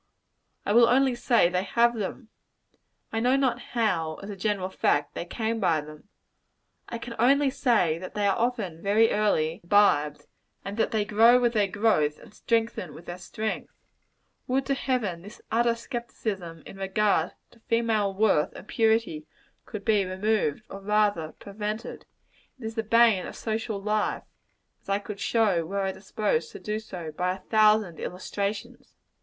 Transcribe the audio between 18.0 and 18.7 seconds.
worth and